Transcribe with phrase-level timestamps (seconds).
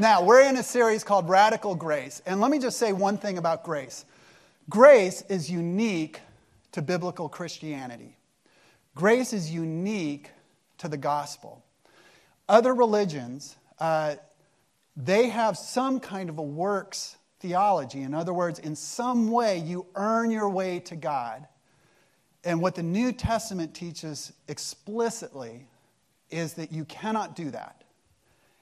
[0.00, 2.22] Now, we're in a series called Radical Grace.
[2.24, 4.04] And let me just say one thing about grace
[4.70, 6.20] grace is unique
[6.70, 8.16] to biblical Christianity,
[8.94, 10.30] grace is unique
[10.78, 11.64] to the gospel.
[12.48, 14.14] Other religions, uh,
[14.96, 18.02] they have some kind of a works theology.
[18.02, 21.46] In other words, in some way, you earn your way to God.
[22.44, 25.66] And what the New Testament teaches explicitly
[26.30, 27.77] is that you cannot do that,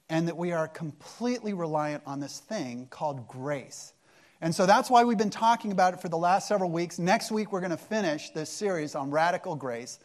[0.08, 3.92] and that we are completely reliant on this thing called grace.
[4.40, 6.98] And so that's why we've been talking about it for the last several weeks.
[6.98, 9.98] Next week, we're going to finish this series on radical grace.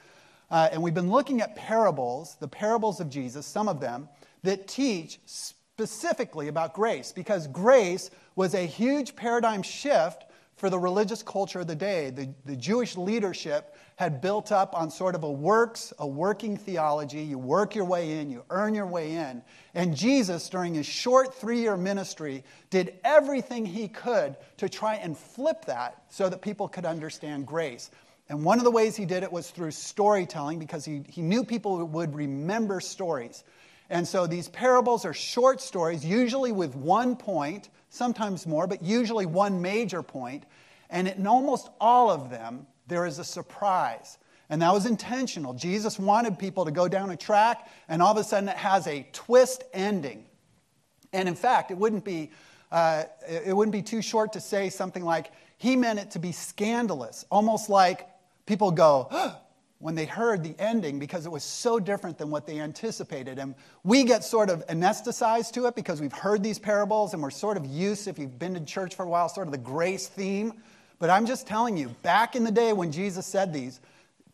[0.49, 4.07] Uh, and we've been looking at parables, the parables of Jesus, some of them,
[4.43, 10.25] that teach specifically about grace, because grace was a huge paradigm shift
[10.55, 12.09] for the religious culture of the day.
[12.09, 17.21] The, the Jewish leadership had built up on sort of a works, a working theology.
[17.21, 19.43] You work your way in, you earn your way in.
[19.75, 25.15] And Jesus, during his short three year ministry, did everything he could to try and
[25.15, 27.91] flip that so that people could understand grace.
[28.27, 31.43] And one of the ways he did it was through storytelling because he, he knew
[31.43, 33.43] people would remember stories.
[33.91, 39.27] And so these parables are short stories, usually with one point, sometimes more, but usually
[39.27, 40.45] one major point.
[40.89, 44.17] And in almost all of them, there is a surprise.
[44.49, 45.53] And that was intentional.
[45.53, 48.85] Jesus wanted people to go down a track, and all of a sudden it has
[48.85, 50.25] a twist ending.
[51.13, 52.31] And in fact, it wouldn't be,
[52.69, 56.33] uh, it wouldn't be too short to say something like, he meant it to be
[56.33, 58.07] scandalous, almost like
[58.45, 59.09] people go,
[59.79, 63.39] when they heard the ending because it was so different than what they anticipated.
[63.39, 67.31] And we get sort of anesthetized to it because we've heard these parables and we're
[67.31, 70.07] sort of used, if you've been to church for a while, sort of the grace
[70.07, 70.61] theme.
[71.01, 73.79] But I'm just telling you, back in the day when Jesus said these,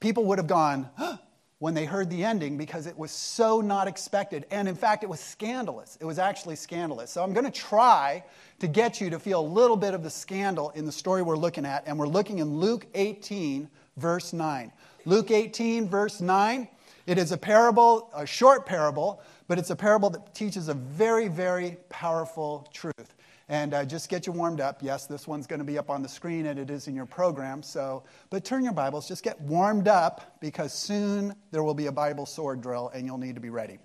[0.02, 1.16] people would have gone, huh,
[1.60, 4.46] when they heard the ending because it was so not expected.
[4.52, 5.98] And in fact, it was scandalous.
[6.02, 7.10] It was actually scandalous.
[7.10, 8.22] So I'm going to try
[8.60, 11.38] to get you to feel a little bit of the scandal in the story we're
[11.38, 11.88] looking at.
[11.88, 14.74] And we're looking in Luke 18, verse 9.
[15.06, 16.68] Luke 18, verse 9.
[17.06, 21.30] It is a parable, a short parable, but it's a parable that teaches a very,
[21.30, 23.16] very powerful truth.
[23.50, 24.84] And uh, just get you warmed up.
[24.84, 27.06] Yes, this one's going to be up on the screen and it is in your
[27.06, 27.64] program.
[27.64, 31.92] So, but turn your Bibles, just get warmed up because soon there will be a
[31.92, 33.80] Bible sword drill and you'll need to be ready.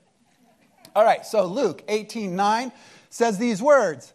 [0.96, 2.72] All right, so Luke 18 9
[3.08, 4.14] says these words.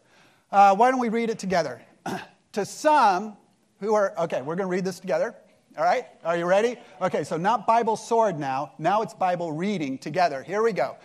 [0.52, 1.82] Uh, why don't we read it together?
[2.52, 3.38] to some
[3.80, 5.34] who are, okay, we're going to read this together.
[5.78, 6.76] All right, are you ready?
[7.02, 8.74] Okay, so not Bible sword now.
[8.80, 10.42] Now it's Bible reading together.
[10.42, 10.98] Here we go.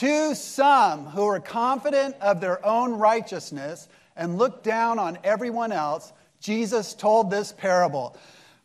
[0.00, 6.14] To some who are confident of their own righteousness and look down on everyone else,
[6.40, 8.16] Jesus told this parable.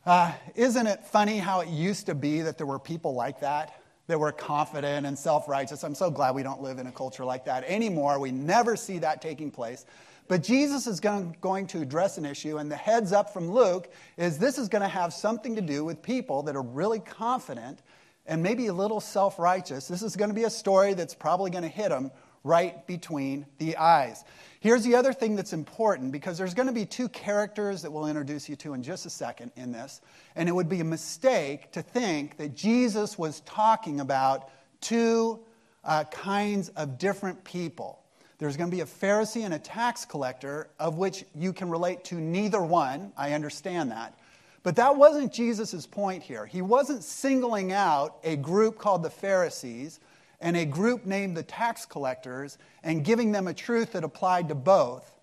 [0.05, 3.81] Uh, isn't it funny how it used to be that there were people like that?
[4.07, 5.83] That were confident and self righteous.
[5.83, 8.17] I'm so glad we don't live in a culture like that anymore.
[8.17, 9.85] We never see that taking place.
[10.29, 14.37] But Jesus is going to address an issue, and the heads up from Luke is
[14.37, 17.79] this is going to have something to do with people that are really confident
[18.27, 19.87] and maybe a little self righteous.
[19.87, 22.11] This is going to be a story that's probably going to hit them
[22.43, 24.23] right between the eyes.
[24.59, 28.07] Here's the other thing that's important because there's going to be two characters that we'll
[28.07, 30.01] introduce you to in just a second in this.
[30.35, 34.49] And it would be a mistake to think that Jesus was talking about
[34.81, 35.39] two
[35.83, 37.99] uh, kinds of different people.
[38.37, 42.03] There's going to be a Pharisee and a tax collector, of which you can relate
[42.05, 43.13] to neither one.
[43.17, 44.17] I understand that.
[44.65, 46.47] But that wasn't Jesus' point here.
[46.47, 49.99] He wasn't singling out a group called the Pharisees
[50.41, 54.55] and a group named the tax collectors and giving them a truth that applied to
[54.55, 55.19] both.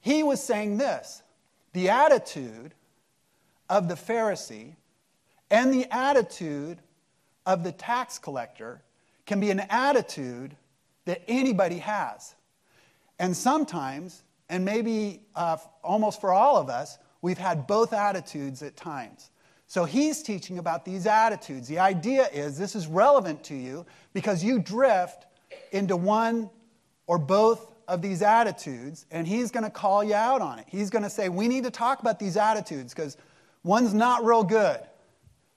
[0.00, 1.22] He was saying this
[1.72, 2.74] the attitude
[3.70, 4.74] of the Pharisee
[5.52, 6.80] and the attitude
[7.46, 8.82] of the tax collector
[9.24, 10.56] can be an attitude
[11.04, 12.34] that anybody has.
[13.20, 18.76] And sometimes, and maybe uh, almost for all of us, We've had both attitudes at
[18.76, 19.30] times.
[19.66, 21.66] So he's teaching about these attitudes.
[21.66, 25.24] The idea is this is relevant to you because you drift
[25.72, 26.50] into one
[27.06, 30.66] or both of these attitudes, and he's going to call you out on it.
[30.68, 33.16] He's going to say, We need to talk about these attitudes because
[33.62, 34.80] one's not real good.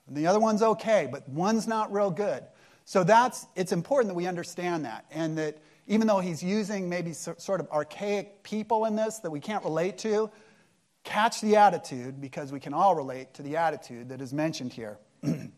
[0.08, 2.44] The other one's okay, but one's not real good.
[2.86, 7.12] So that's it's important that we understand that and that even though he's using maybe
[7.12, 10.30] sort of archaic people in this that we can't relate to,
[11.08, 14.98] catch the attitude because we can all relate to the attitude that is mentioned here.
[15.22, 15.50] and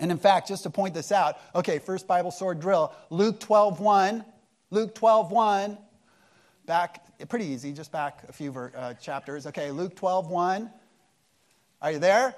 [0.00, 4.24] in fact, just to point this out, okay, first Bible sword drill, Luke 12 1.
[4.70, 5.78] Luke 12 1.
[6.64, 9.46] Back, pretty easy, just back a few uh, chapters.
[9.46, 10.70] Okay, Luke 12 1.
[11.82, 12.34] Are you there?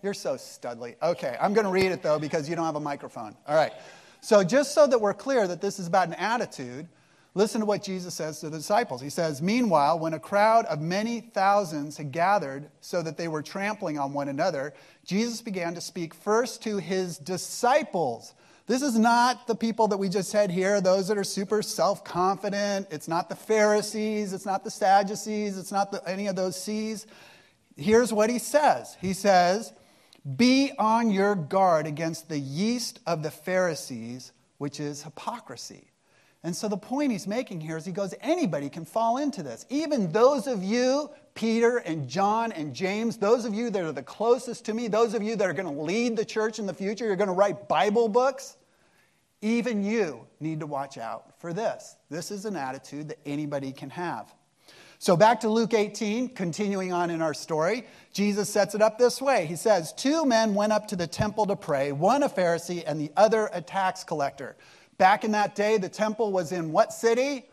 [0.00, 0.94] You're so studly.
[1.02, 3.34] Okay, I'm going to read it though because you don't have a microphone.
[3.48, 3.72] All right.
[4.20, 6.88] So, just so that we're clear that this is about an attitude,
[7.36, 9.00] Listen to what Jesus says to the disciples.
[9.00, 13.42] He says, Meanwhile, when a crowd of many thousands had gathered so that they were
[13.42, 14.72] trampling on one another,
[15.04, 18.34] Jesus began to speak first to his disciples.
[18.66, 22.04] This is not the people that we just said here, those that are super self
[22.04, 22.86] confident.
[22.92, 24.32] It's not the Pharisees.
[24.32, 25.58] It's not the Sadducees.
[25.58, 27.04] It's not the, any of those C's.
[27.76, 29.72] Here's what he says He says,
[30.36, 35.90] Be on your guard against the yeast of the Pharisees, which is hypocrisy.
[36.44, 39.64] And so the point he's making here is he goes, anybody can fall into this.
[39.70, 44.02] Even those of you, Peter and John and James, those of you that are the
[44.02, 46.74] closest to me, those of you that are going to lead the church in the
[46.74, 48.58] future, you're going to write Bible books,
[49.40, 51.96] even you need to watch out for this.
[52.10, 54.30] This is an attitude that anybody can have.
[54.98, 59.20] So back to Luke 18, continuing on in our story, Jesus sets it up this
[59.20, 59.46] way.
[59.46, 63.00] He says, Two men went up to the temple to pray, one a Pharisee and
[63.00, 64.56] the other a tax collector.
[64.98, 67.46] Back in that day, the temple was in what city?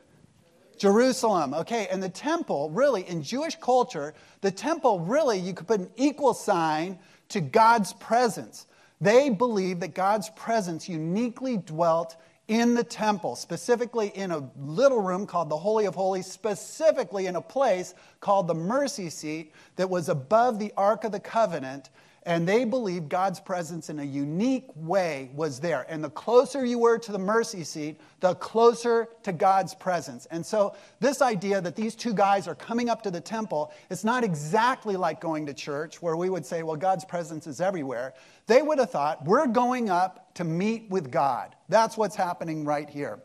[0.77, 1.53] Jerusalem.
[1.53, 5.91] Okay, and the temple, really, in Jewish culture, the temple really, you could put an
[5.95, 6.97] equal sign
[7.29, 8.65] to God's presence.
[8.99, 12.17] They believed that God's presence uniquely dwelt
[12.47, 17.35] in the temple, specifically in a little room called the Holy of Holies, specifically in
[17.35, 21.89] a place called the mercy seat that was above the Ark of the Covenant
[22.23, 25.85] and they believed God's presence in a unique way was there.
[25.89, 30.27] And the closer you were to the mercy seat, the closer to God's presence.
[30.27, 34.03] And so, this idea that these two guys are coming up to the temple, it's
[34.03, 38.13] not exactly like going to church where we would say, well, God's presence is everywhere.
[38.45, 41.55] They would have thought, we're going up to meet with God.
[41.69, 43.19] That's what's happening right here.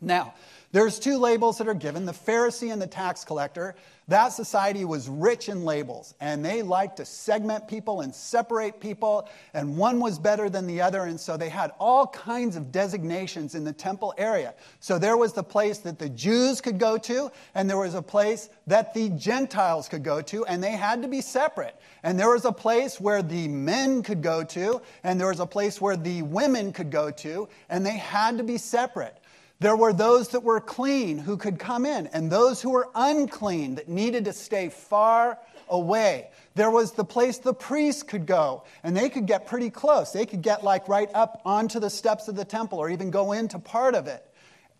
[0.00, 0.34] Now,
[0.70, 3.74] there's two labels that are given the Pharisee and the tax collector.
[4.08, 9.28] That society was rich in labels, and they liked to segment people and separate people,
[9.52, 13.54] and one was better than the other, and so they had all kinds of designations
[13.54, 14.54] in the temple area.
[14.80, 18.02] So there was the place that the Jews could go to, and there was a
[18.02, 21.78] place that the Gentiles could go to, and they had to be separate.
[22.02, 25.46] And there was a place where the men could go to, and there was a
[25.46, 29.18] place where the women could go to, and they had to be separate.
[29.60, 33.74] There were those that were clean who could come in, and those who were unclean
[33.74, 35.38] that needed to stay far
[35.68, 36.30] away.
[36.54, 40.12] There was the place the priests could go, and they could get pretty close.
[40.12, 43.32] They could get like right up onto the steps of the temple or even go
[43.32, 44.24] into part of it.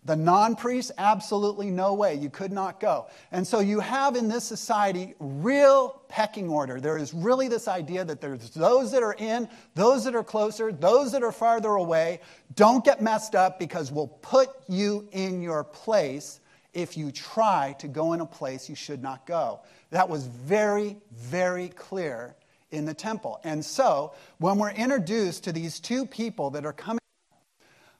[0.04, 2.14] The non priests, absolutely no way.
[2.14, 3.08] You could not go.
[3.30, 6.80] And so you have in this society real pecking order.
[6.80, 10.72] There is really this idea that there's those that are in, those that are closer,
[10.72, 12.20] those that are farther away.
[12.54, 16.40] Don't get messed up because we'll put you in your place
[16.72, 19.60] if you try to go in a place you should not go.
[19.90, 22.36] That was very, very clear
[22.70, 23.40] in the temple.
[23.44, 26.97] And so when we're introduced to these two people that are coming,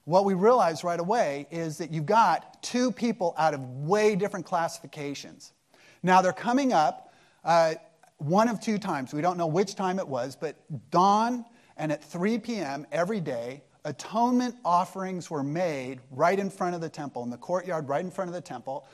[0.09, 4.43] what we realize right away is that you've got two people out of way different
[4.43, 5.53] classifications.
[6.01, 7.13] Now they're coming up
[7.45, 7.75] uh,
[8.17, 9.13] one of two times.
[9.13, 10.55] We don't know which time it was, but
[10.89, 11.45] dawn
[11.77, 12.87] and at 3 p.m.
[12.91, 17.87] every day, atonement offerings were made right in front of the temple, in the courtyard
[17.87, 18.87] right in front of the temple.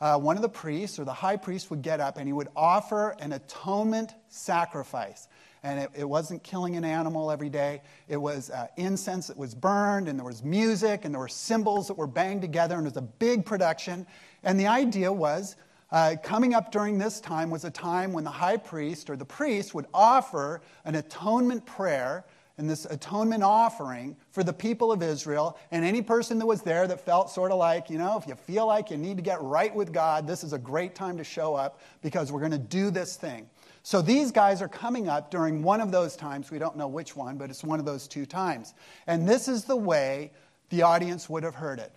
[0.00, 2.48] Uh, one of the priests or the high priest would get up and he would
[2.56, 5.28] offer an atonement sacrifice
[5.62, 7.82] and it, it wasn't killing an animal every day.
[8.08, 11.88] It was uh, incense that was burned, and there was music, and there were cymbals
[11.88, 14.06] that were banged together, and it was a big production.
[14.42, 15.56] And the idea was
[15.92, 19.24] uh, coming up during this time was a time when the high priest or the
[19.24, 22.24] priest would offer an atonement prayer
[22.58, 25.58] and this atonement offering for the people of Israel.
[25.70, 28.34] And any person that was there that felt sort of like, you know, if you
[28.34, 31.24] feel like you need to get right with God, this is a great time to
[31.24, 33.48] show up because we're going to do this thing.
[33.82, 36.50] So these guys are coming up during one of those times.
[36.50, 38.74] We don't know which one, but it's one of those two times.
[39.06, 40.30] And this is the way
[40.70, 41.92] the audience would have heard it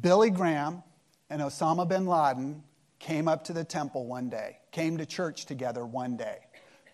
[0.00, 0.82] Billy Graham
[1.30, 2.62] and Osama bin Laden
[2.98, 6.38] came up to the temple one day, came to church together one day.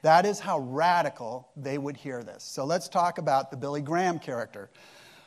[0.02, 2.44] That is how radical they would hear this.
[2.44, 4.70] So let's talk about the Billy Graham character.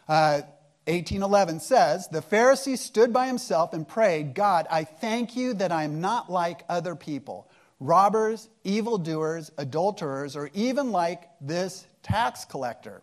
[0.08, 0.42] Uh,
[0.88, 5.84] 1811 says, The Pharisee stood by himself and prayed, God, I thank you that I
[5.84, 7.50] am not like other people,
[7.82, 13.02] robbers, evildoers, adulterers, or even like this tax collector.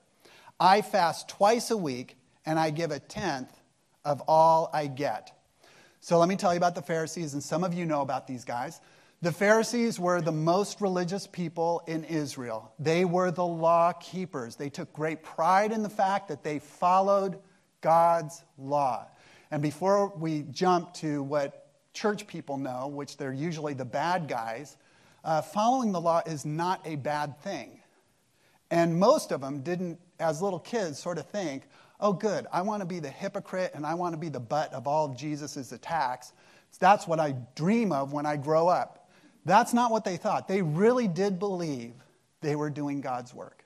[0.59, 3.53] I fast twice a week and I give a tenth
[4.03, 5.33] of all I get.
[6.01, 8.45] So let me tell you about the Pharisees, and some of you know about these
[8.45, 8.81] guys.
[9.21, 12.73] The Pharisees were the most religious people in Israel.
[12.79, 14.57] They were the law keepers.
[14.57, 17.39] They took great pride in the fact that they followed
[17.85, 19.07] God's law.
[19.51, 24.79] And before we jump to what church people know, which they're usually the bad guys,
[25.23, 27.79] uh, following the law is not a bad thing.
[28.71, 31.65] And most of them didn't, as little kids, sort of think,
[32.01, 34.73] oh, good, I want to be the hypocrite and I want to be the butt
[34.73, 36.33] of all of Jesus' attacks.
[36.81, 39.11] That's what I dream of when I grow up.
[39.45, 40.49] That's not what they thought.
[40.49, 41.93] They really did believe
[42.41, 43.63] they were doing God's work.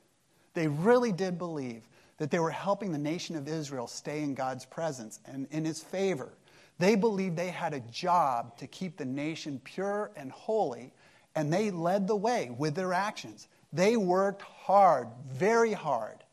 [0.55, 1.85] They really did believe
[2.19, 5.81] that they were helping the nation of Israel stay in God's presence and in his
[5.83, 6.31] favor.
[6.79, 10.93] They believed they had a job to keep the nation pure and holy,
[11.35, 13.49] and they led the way with their actions.
[13.73, 16.25] They worked hard, very hard,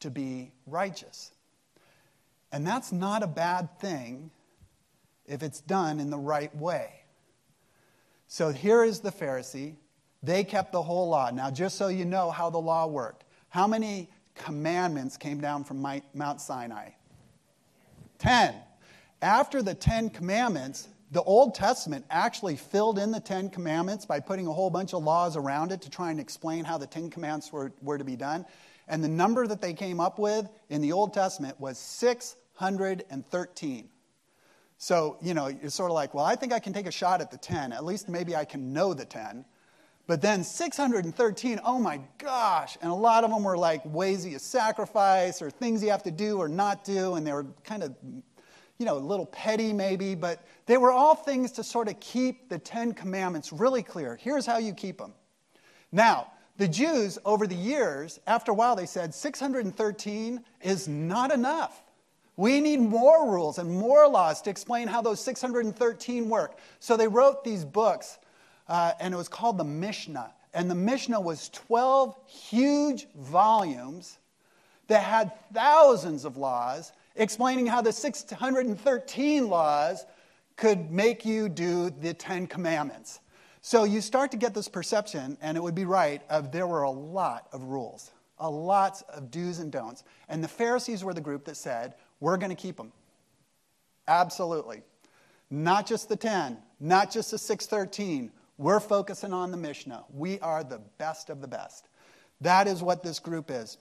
[0.00, 1.32] to be righteous.
[2.52, 4.30] And that's not a bad thing
[5.26, 6.92] if it's done in the right way.
[8.26, 9.74] So here is the Pharisee.
[10.22, 11.30] They kept the whole law.
[11.30, 14.10] Now, just so you know how the law worked, how many
[14.44, 16.90] commandments came down from Mount Sinai?
[18.18, 18.54] Ten.
[19.22, 24.46] After the Ten Commandments, the Old Testament actually filled in the Ten Commandments by putting
[24.46, 27.52] a whole bunch of laws around it to try and explain how the Ten Commandments
[27.52, 28.46] were, were to be done.
[28.88, 33.88] And the number that they came up with in the Old Testament was 613.
[34.78, 37.20] So, you know, you're sort of like, well, I think I can take a shot
[37.20, 37.72] at the 10.
[37.72, 39.44] At least maybe I can know the 10.
[40.10, 42.76] But then 613, oh my gosh.
[42.82, 46.10] And a lot of them were like ways you sacrifice or things you have to
[46.10, 47.14] do or not do.
[47.14, 47.94] And they were kind of,
[48.78, 50.16] you know, a little petty maybe.
[50.16, 54.16] But they were all things to sort of keep the Ten Commandments really clear.
[54.20, 55.12] Here's how you keep them.
[55.92, 61.84] Now, the Jews, over the years, after a while, they said 613 is not enough.
[62.36, 66.58] We need more rules and more laws to explain how those 613 work.
[66.80, 68.18] So they wrote these books,
[68.70, 70.32] uh, and it was called the Mishnah.
[70.54, 74.18] And the Mishnah was 12 huge volumes
[74.86, 80.06] that had thousands of laws explaining how the 613 laws
[80.56, 83.18] could make you do the Ten Commandments.
[83.60, 86.82] So you start to get this perception, and it would be right, of there were
[86.82, 90.04] a lot of rules, a lot of do's and don'ts.
[90.28, 92.92] And the Pharisees were the group that said, we're going to keep them.
[94.06, 94.82] Absolutely.
[95.50, 98.30] Not just the 10, not just the 613.
[98.60, 100.04] We're focusing on the Mishnah.
[100.12, 101.88] We are the best of the best.
[102.42, 103.78] That is what this group is.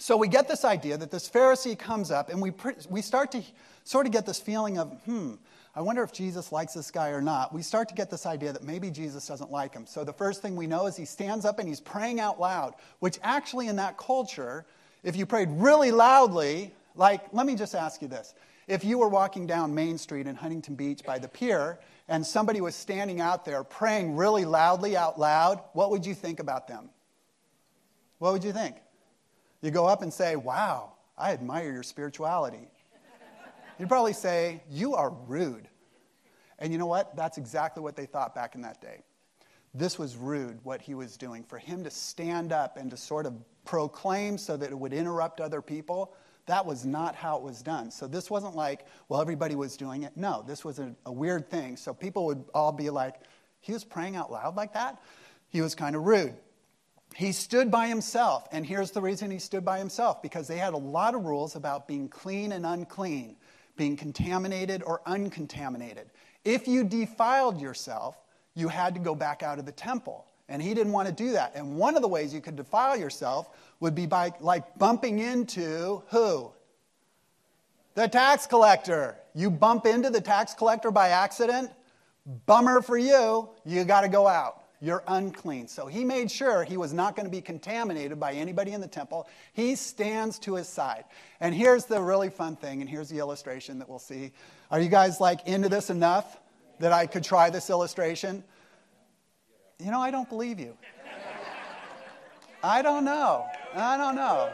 [0.00, 2.52] So we get this idea that this Pharisee comes up, and we,
[2.88, 3.42] we start to
[3.84, 5.34] sort of get this feeling of, hmm,
[5.76, 7.54] I wonder if Jesus likes this guy or not.
[7.54, 9.86] We start to get this idea that maybe Jesus doesn't like him.
[9.86, 12.74] So the first thing we know is he stands up and he's praying out loud,
[12.98, 14.66] which actually in that culture,
[15.04, 18.34] if you prayed really loudly, like, let me just ask you this.
[18.66, 21.78] If you were walking down Main Street in Huntington Beach by the pier
[22.10, 26.40] and somebody was standing out there praying really loudly out loud, what would you think
[26.40, 26.90] about them?
[28.18, 28.76] What would you think?
[29.62, 32.68] You go up and say, Wow, I admire your spirituality.
[33.78, 35.68] You'd probably say, You are rude.
[36.58, 37.16] And you know what?
[37.16, 39.02] That's exactly what they thought back in that day.
[39.72, 41.44] This was rude, what he was doing.
[41.44, 45.40] For him to stand up and to sort of proclaim so that it would interrupt
[45.40, 46.12] other people,
[46.50, 47.90] that was not how it was done.
[47.90, 50.16] So this wasn't like, well, everybody was doing it.
[50.16, 51.76] No, this was a, a weird thing.
[51.76, 53.16] So people would all be like,
[53.60, 55.00] he was praying out loud like that?
[55.48, 56.34] He was kind of rude.
[57.16, 58.46] He stood by himself.
[58.52, 61.56] And here's the reason he stood by himself because they had a lot of rules
[61.56, 63.36] about being clean and unclean
[63.80, 66.10] being contaminated or uncontaminated.
[66.44, 68.14] If you defiled yourself,
[68.54, 70.26] you had to go back out of the temple.
[70.50, 71.52] And he didn't want to do that.
[71.54, 73.48] And one of the ways you could defile yourself
[73.80, 76.52] would be by like bumping into who?
[77.94, 79.16] The tax collector.
[79.34, 81.70] You bump into the tax collector by accident,
[82.44, 85.68] bummer for you, you got to go out you're unclean.
[85.68, 88.88] So he made sure he was not going to be contaminated by anybody in the
[88.88, 89.28] temple.
[89.52, 91.04] He stands to his side.
[91.40, 94.32] And here's the really fun thing, and here's the illustration that we'll see.
[94.70, 96.40] Are you guys like into this enough
[96.78, 98.42] that I could try this illustration?
[99.80, 100.76] You know, I don't believe you.
[102.62, 103.46] I don't know.
[103.74, 104.52] I don't know.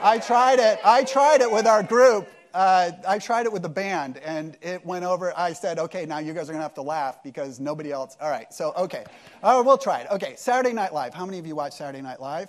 [0.00, 0.78] I tried it.
[0.84, 4.84] I tried it with our group uh, I tried it with the band, and it
[4.84, 5.32] went over.
[5.36, 8.16] I said, okay, now you guys are going to have to laugh because nobody else.
[8.20, 9.04] All right, so, okay.
[9.42, 10.08] Oh, we'll try it.
[10.10, 11.14] Okay, Saturday Night Live.
[11.14, 12.48] How many of you watch Saturday Night Live?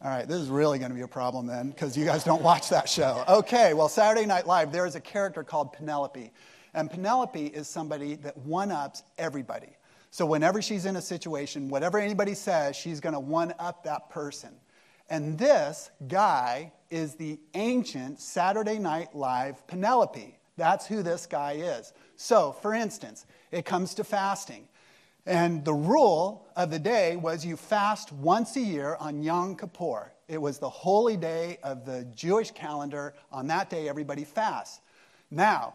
[0.00, 2.42] All right, this is really going to be a problem then because you guys don't
[2.42, 3.24] watch that show.
[3.28, 6.30] Okay, well, Saturday Night Live, there is a character called Penelope.
[6.72, 9.70] And Penelope is somebody that one ups everybody.
[10.10, 14.10] So whenever she's in a situation, whatever anybody says, she's going to one up that
[14.10, 14.54] person.
[15.10, 20.38] And this guy is the ancient Saturday Night Live Penelope.
[20.56, 21.92] That's who this guy is.
[22.16, 24.68] So, for instance, it comes to fasting.
[25.24, 30.12] And the rule of the day was you fast once a year on Yom Kippur.
[30.26, 33.14] It was the holy day of the Jewish calendar.
[33.30, 34.80] On that day, everybody fasts.
[35.30, 35.74] Now,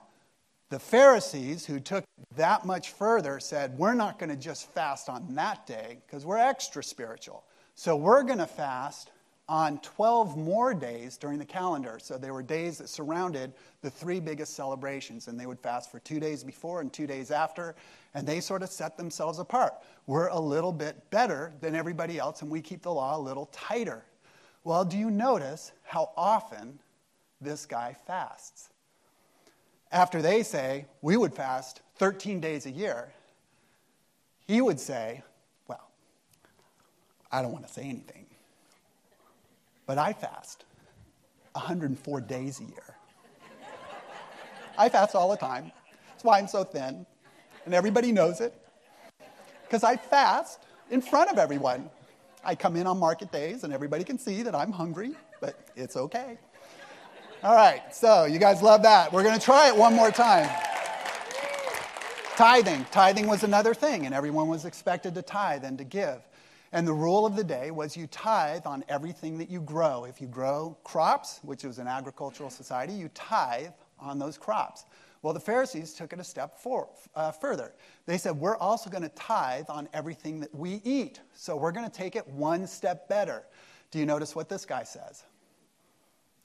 [0.70, 2.04] the Pharisees, who took
[2.36, 6.38] that much further, said, We're not going to just fast on that day because we're
[6.38, 7.44] extra spiritual.
[7.76, 9.12] So we're going to fast
[9.50, 12.00] on 12 more days during the calendar.
[12.02, 16.00] So there were days that surrounded the three biggest celebrations, and they would fast for
[16.00, 17.76] two days before and two days after,
[18.14, 19.74] and they sort of set themselves apart.
[20.08, 23.48] We're a little bit better than everybody else, and we keep the law a little
[23.48, 24.06] tighter.
[24.64, 26.80] Well, do you notice how often
[27.42, 28.70] this guy fasts?
[29.94, 33.14] After they say, we would fast 13 days a year,
[34.46, 35.24] he would say,
[35.70, 35.88] well,
[37.32, 38.24] I don't want to say anything
[39.86, 40.66] but I fast
[41.54, 42.96] 104 days a year.
[44.78, 45.72] I fast all the time.
[46.10, 47.06] That's why I'm so thin.
[47.66, 48.54] And everybody knows it.
[49.64, 51.90] Because I fast in front of everyone.
[52.44, 55.96] I come in on market days and everybody can see that I'm hungry, but it's
[55.96, 56.38] okay.
[57.44, 59.12] All right, so you guys love that.
[59.12, 60.50] We're going to try it one more time.
[62.38, 62.86] Tithing.
[62.90, 66.26] Tithing was another thing, and everyone was expected to tithe and to give.
[66.72, 70.06] And the rule of the day was you tithe on everything that you grow.
[70.06, 74.86] If you grow crops, which was an agricultural society, you tithe on those crops.
[75.22, 77.74] Well, the Pharisees took it a step for, uh, further.
[78.06, 81.20] They said, We're also going to tithe on everything that we eat.
[81.34, 83.44] So we're going to take it one step better.
[83.92, 85.24] Do you notice what this guy says?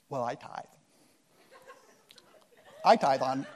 [0.08, 0.64] Well, I tithe.
[2.88, 3.46] I tithe on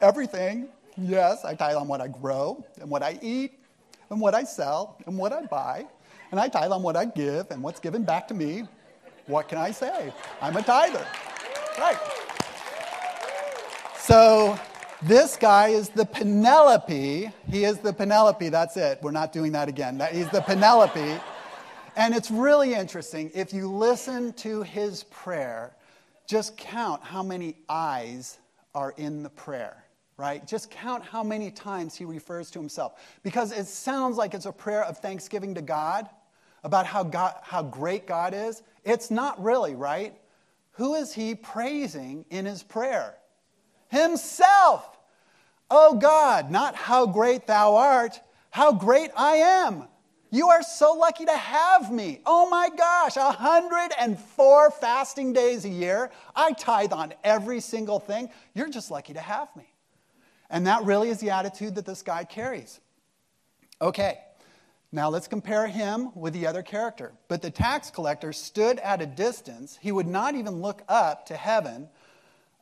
[0.00, 0.68] everything.
[0.98, 3.52] Yes, I tithe on what I grow and what I eat
[4.10, 5.86] and what I sell and what I buy
[6.32, 8.64] and I tithe on what I give and what's given back to me.
[9.26, 10.12] What can I say?
[10.42, 11.06] I'm a tither.
[11.78, 11.96] Right.
[13.96, 14.58] So
[15.02, 17.30] this guy is the Penelope.
[17.48, 18.48] He is the Penelope.
[18.48, 18.98] That's it.
[19.02, 20.02] We're not doing that again.
[20.10, 21.20] He's the Penelope.
[21.94, 23.30] And it's really interesting.
[23.34, 25.76] If you listen to his prayer,
[26.26, 28.38] just count how many eyes
[28.74, 29.84] are in the prayer,
[30.16, 30.46] right?
[30.46, 32.94] Just count how many times he refers to himself.
[33.22, 36.08] Because it sounds like it's a prayer of thanksgiving to God,
[36.64, 38.62] about how, God, how great God is?
[38.84, 40.14] It's not really, right?
[40.72, 43.14] Who is he praising in his prayer?
[43.88, 44.98] Himself.
[45.70, 48.18] Oh God, not how great thou art,
[48.50, 49.84] how great I am.
[50.34, 52.18] You are so lucky to have me.
[52.26, 56.10] Oh my gosh, 104 fasting days a year.
[56.34, 58.28] I tithe on every single thing.
[58.52, 59.72] You're just lucky to have me.
[60.50, 62.80] And that really is the attitude that this guy carries.
[63.80, 64.18] Okay,
[64.90, 67.12] now let's compare him with the other character.
[67.28, 69.78] But the tax collector stood at a distance.
[69.80, 71.88] He would not even look up to heaven,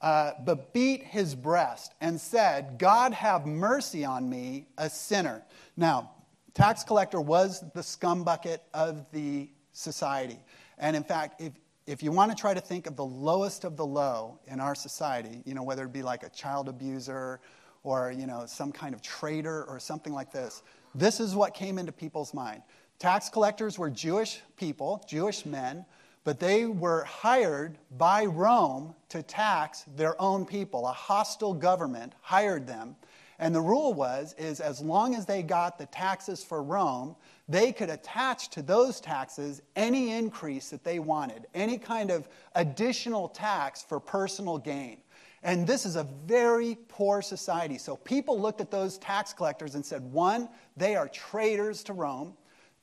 [0.03, 5.43] uh, but beat his breast and said, God have mercy on me, a sinner.
[5.75, 6.11] Now,
[6.55, 10.39] tax collector was the scum bucket of the society.
[10.79, 11.53] And in fact, if,
[11.87, 14.75] if you want to try to think of the lowest of the low in our
[14.75, 17.41] society, you know, whether it be like a child abuser
[17.83, 20.63] or, you know, some kind of traitor or something like this,
[20.95, 22.63] this is what came into people's mind.
[22.99, 25.85] Tax collectors were Jewish people, Jewish men,
[26.25, 30.87] but they were hired by Rome to tax their own people.
[30.87, 32.95] A hostile government hired them.
[33.39, 37.17] And the rule was is as long as they got the taxes for Rome,
[37.49, 43.29] they could attach to those taxes any increase that they wanted, any kind of additional
[43.29, 44.99] tax for personal gain.
[45.43, 47.79] And this is a very poor society.
[47.79, 52.35] So people looked at those tax collectors and said, one, they are traitors to Rome.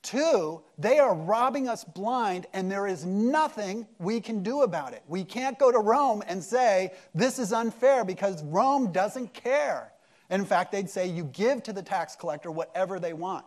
[0.02, 5.04] Two, they are robbing us blind, and there is nothing we can do about it.
[5.08, 9.92] We can't go to Rome and say, this is unfair because Rome doesn't care.
[10.30, 13.46] In fact, they'd say, you give to the tax collector whatever they want.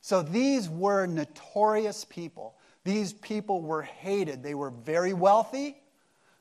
[0.00, 2.56] So these were notorious people.
[2.84, 4.42] These people were hated.
[4.42, 5.76] They were very wealthy,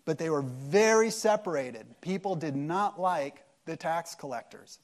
[0.06, 1.86] but they were very separated.
[2.02, 4.80] People did not like the tax collectors.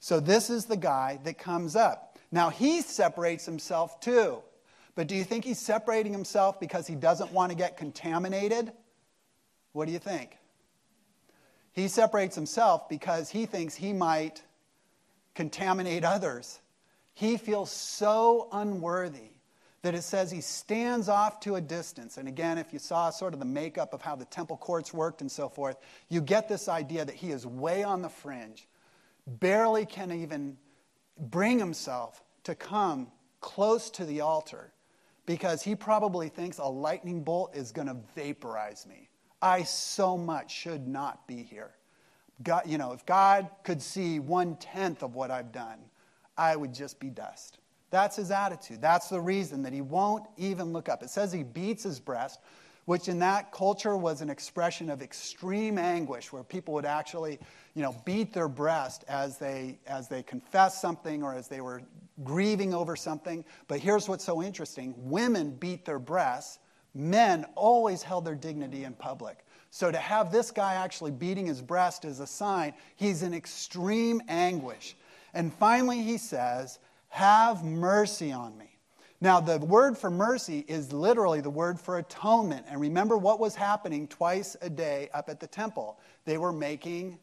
[0.00, 2.18] So this is the guy that comes up.
[2.30, 4.42] Now he separates himself too.
[4.94, 8.72] But do you think he's separating himself because he doesn't want to get contaminated?
[9.72, 10.36] What do you think?
[11.78, 14.42] He separates himself because he thinks he might
[15.36, 16.58] contaminate others.
[17.14, 19.30] He feels so unworthy
[19.82, 22.16] that it says he stands off to a distance.
[22.16, 25.20] And again, if you saw sort of the makeup of how the temple courts worked
[25.20, 25.76] and so forth,
[26.08, 28.66] you get this idea that he is way on the fringe,
[29.28, 30.56] barely can even
[31.16, 33.06] bring himself to come
[33.40, 34.72] close to the altar
[35.26, 39.07] because he probably thinks a lightning bolt is going to vaporize me.
[39.40, 41.70] I so much should not be here.
[42.42, 45.78] God, you know, if God could see one tenth of what I've done,
[46.36, 47.58] I would just be dust.
[47.90, 48.80] That's his attitude.
[48.80, 51.02] That's the reason that he won't even look up.
[51.02, 52.40] It says he beats his breast,
[52.84, 57.38] which in that culture was an expression of extreme anguish, where people would actually,
[57.74, 61.82] you know, beat their breast as they as they confessed something or as they were
[62.24, 63.44] grieving over something.
[63.68, 66.58] But here's what's so interesting: women beat their breasts
[66.98, 69.38] Men always held their dignity in public.
[69.70, 74.20] So to have this guy actually beating his breast is a sign he's in extreme
[74.28, 74.96] anguish.
[75.32, 76.80] And finally, he says,
[77.10, 78.78] Have mercy on me.
[79.20, 82.66] Now, the word for mercy is literally the word for atonement.
[82.68, 86.00] And remember what was happening twice a day up at the temple?
[86.24, 87.20] They were making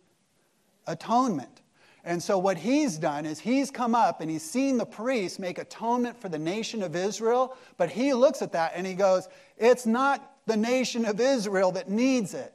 [0.88, 1.62] atonement.
[2.06, 5.58] And so, what he's done is he's come up and he's seen the priests make
[5.58, 9.88] atonement for the nation of Israel, but he looks at that and he goes, It's
[9.88, 12.54] not the nation of Israel that needs it.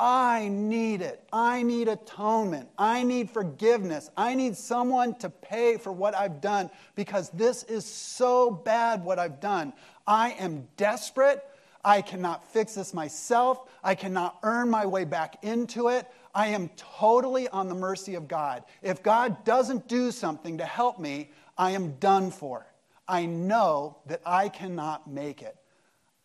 [0.00, 1.22] I need it.
[1.30, 2.70] I need atonement.
[2.78, 4.10] I need forgiveness.
[4.16, 9.18] I need someone to pay for what I've done because this is so bad what
[9.18, 9.74] I've done.
[10.06, 11.44] I am desperate.
[11.84, 13.68] I cannot fix this myself.
[13.84, 16.06] I cannot earn my way back into it.
[16.34, 18.64] I am totally on the mercy of God.
[18.82, 22.66] If God doesn't do something to help me, I am done for.
[23.08, 25.56] I know that I cannot make it.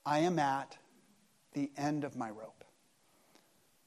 [0.05, 0.77] I am at
[1.53, 2.63] the end of my rope.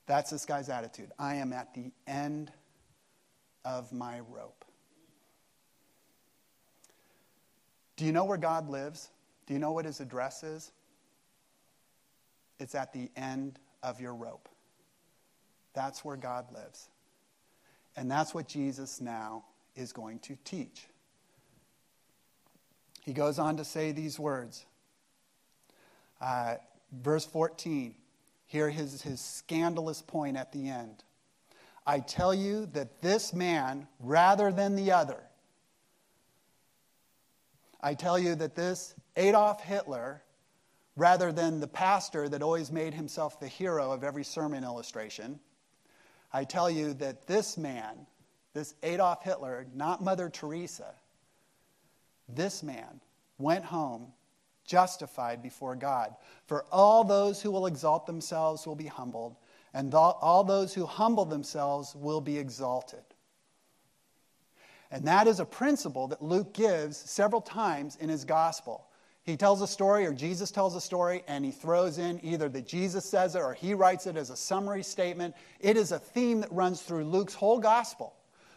[0.07, 1.13] That's this guy's attitude.
[1.19, 2.51] I am at the end
[3.65, 4.65] of my rope.
[7.97, 9.11] Do you know where God lives?
[9.47, 10.73] Do you know what his address is?
[12.59, 14.49] It's at the end of your rope.
[15.79, 16.89] That's where God lives.
[17.97, 19.45] And that's what Jesus now
[19.77, 20.89] is going to teach.
[23.05, 24.67] He goes on to say these words.
[26.21, 26.57] Uh,
[26.91, 27.95] verse 14
[28.47, 31.05] Hear his, his scandalous point at the end.
[31.87, 35.23] I tell you that this man, rather than the other,
[37.81, 40.25] I tell you that this Adolf Hitler,
[40.97, 45.39] rather than the pastor that always made himself the hero of every sermon illustration,
[46.33, 48.07] I tell you that this man,
[48.55, 50.95] this Adolf Hitler, not Mother Teresa,
[52.29, 53.01] this man
[53.39, 54.13] went home
[54.67, 56.15] justified before God.
[56.47, 59.37] For all those who will exalt themselves will be humbled,
[59.73, 63.03] and all those who humble themselves will be exalted.
[64.91, 68.88] And that is a principle that Luke gives several times in his gospel.
[69.29, 72.67] He tells a story, or Jesus tells a story, and he throws in either that
[72.67, 75.35] Jesus says it or he writes it as a summary statement.
[75.61, 78.15] It is a theme that runs through Luke's whole gospel.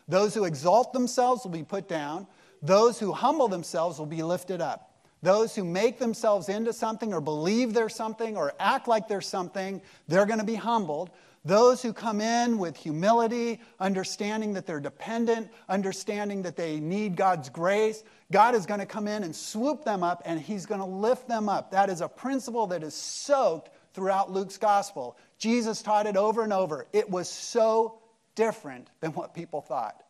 [0.07, 2.25] Those who exalt themselves will be put down,
[2.61, 4.93] those who humble themselves will be lifted up.
[5.21, 9.81] Those who make themselves into something or believe they're something or act like they're something,
[10.07, 11.09] they're going to be humbled.
[11.43, 17.49] Those who come in with humility, understanding that they're dependent, understanding that they need God's
[17.49, 20.85] grace, God is going to come in and swoop them up and He's going to
[20.85, 21.71] lift them up.
[21.71, 25.17] That is a principle that is soaked throughout Luke's gospel.
[25.39, 26.85] Jesus taught it over and over.
[26.93, 27.99] It was so
[28.35, 30.03] different than what people thought.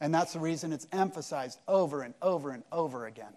[0.00, 3.32] And that's the reason it's emphasized over and over and over again.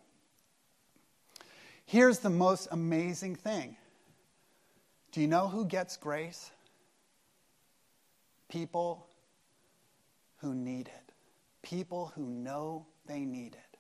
[1.85, 3.75] Here's the most amazing thing
[5.11, 6.51] Do you know who gets grace?
[8.51, 9.07] People
[10.39, 11.13] who need it,
[11.61, 13.77] people who know they need it.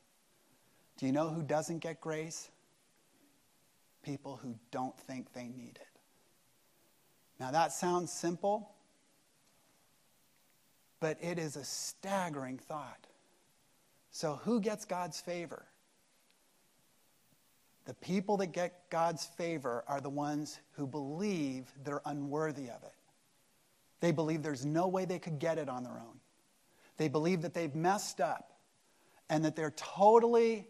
[0.97, 2.49] Do you know who doesn't get grace?
[4.01, 5.87] People who don't think they need it.
[7.37, 8.71] Now, that sounds simple,
[11.01, 13.07] but it is a staggering thought.
[14.11, 15.65] So, who gets God's favor?
[17.83, 22.93] The people that get God's favor are the ones who believe they're unworthy of it.
[24.01, 26.19] They believe there's no way they could get it on their own.
[26.97, 28.51] They believe that they've messed up
[29.29, 30.67] and that they're totally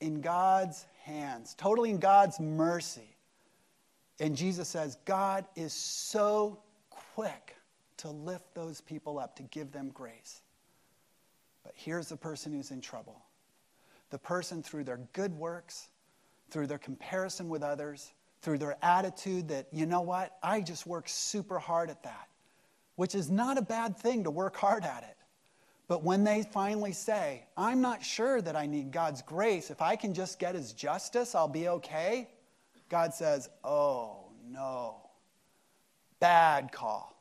[0.00, 3.16] in God's hands, totally in God's mercy.
[4.20, 6.58] And Jesus says, God is so
[6.90, 7.56] quick
[7.98, 10.42] to lift those people up, to give them grace.
[11.64, 13.22] But here's the person who's in trouble
[14.10, 15.88] the person through their good works
[16.52, 21.08] through their comparison with others, through their attitude that, you know what, I just work
[21.08, 22.28] super hard at that,
[23.02, 25.16] which is not a bad thing to work hard at it.
[25.88, 29.96] But when they finally say, I'm not sure that I need God's grace, if I
[29.96, 32.28] can just get his justice, I'll be okay,
[32.88, 35.00] God says, oh no,
[36.20, 37.20] bad call,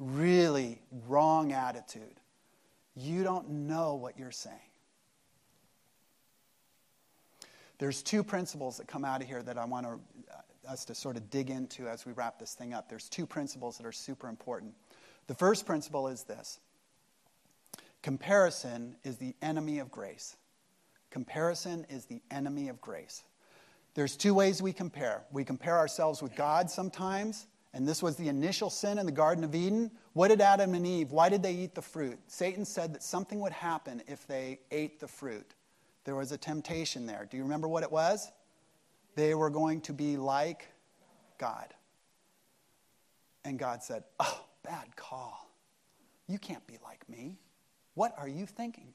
[0.00, 2.20] really wrong attitude.
[2.96, 4.56] You don't know what you're saying.
[7.78, 10.00] There's two principles that come out of here that I want to,
[10.34, 12.88] uh, us to sort of dig into as we wrap this thing up.
[12.88, 14.74] There's two principles that are super important.
[15.26, 16.60] The first principle is this
[18.02, 20.36] comparison is the enemy of grace.
[21.10, 23.24] Comparison is the enemy of grace.
[23.94, 25.24] There's two ways we compare.
[25.32, 29.42] We compare ourselves with God sometimes, and this was the initial sin in the Garden
[29.42, 29.90] of Eden.
[30.12, 32.18] What did Adam and Eve, why did they eat the fruit?
[32.26, 35.54] Satan said that something would happen if they ate the fruit
[36.06, 37.26] there was a temptation there.
[37.28, 38.30] Do you remember what it was?
[39.16, 40.68] They were going to be like
[41.36, 41.74] God.
[43.44, 45.50] And God said, Oh, bad call.
[46.28, 47.38] You can't be like me.
[47.94, 48.92] What are you thinking?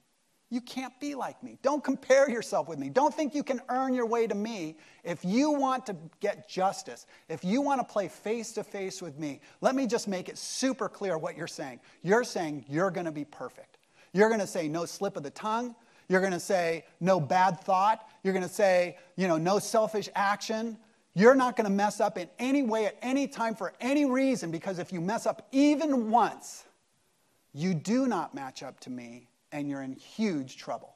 [0.50, 1.58] You can't be like me.
[1.64, 2.90] Don't compare yourself with me.
[2.90, 4.76] Don't think you can earn your way to me.
[5.06, 9.18] If you want to get justice, if you want to play face to face with
[9.18, 11.80] me, let me just make it super clear what you're saying.
[12.04, 13.78] You're saying you're going to be perfect.
[14.12, 15.74] You're going to say no slip of the tongue.
[16.10, 18.10] You're going to say no bad thought.
[18.22, 20.78] You're going to say, you know, no selfish action.
[21.14, 24.50] You're not going to mess up in any way at any time for any reason
[24.50, 26.64] because if you mess up even once,
[27.54, 30.96] you do not match up to me and you're in huge trouble.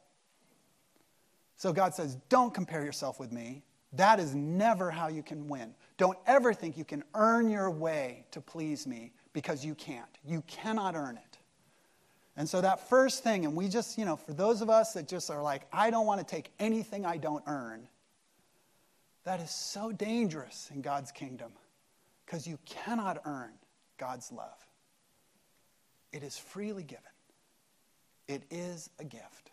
[1.58, 3.64] So God says, Don't compare yourself with me.
[3.94, 5.74] That is never how you can win.
[5.98, 10.10] Don't ever think you can earn your way to please me because you can't.
[10.26, 11.38] You cannot earn it.
[12.38, 15.08] And so that first thing, and we just, you know, for those of us that
[15.08, 17.88] just are like, I don't want to take anything I don't earn,
[19.26, 21.52] that is so dangerous in God's kingdom
[22.26, 23.52] because you cannot earn
[23.98, 24.68] God's love.
[26.12, 27.04] It is freely given.
[28.28, 29.52] It is a gift.